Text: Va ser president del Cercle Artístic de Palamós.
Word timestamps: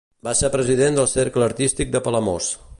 Va 0.27 0.31
ser 0.39 0.49
president 0.55 0.97
del 0.99 1.09
Cercle 1.13 1.47
Artístic 1.49 1.95
de 1.97 2.05
Palamós. 2.09 2.53